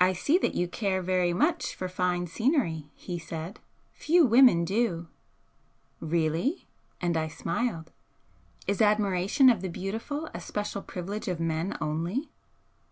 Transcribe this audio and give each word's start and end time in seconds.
"I 0.00 0.14
see 0.14 0.36
that 0.38 0.56
you 0.56 0.66
care 0.66 1.00
very 1.00 1.32
much 1.32 1.76
for 1.76 1.88
fine 1.88 2.26
scenery," 2.26 2.90
he 2.96 3.20
said 3.20 3.60
"Few 3.92 4.26
women 4.26 4.64
do." 4.64 5.06
"Really?" 6.00 6.66
And 7.00 7.16
I 7.16 7.28
smiled. 7.28 7.92
"Is 8.66 8.82
admiration 8.82 9.48
of 9.48 9.60
the 9.60 9.68
beautiful 9.68 10.28
a 10.34 10.40
special 10.40 10.82
privilege 10.82 11.28
of 11.28 11.38
men 11.38 11.78
only?" 11.80 12.30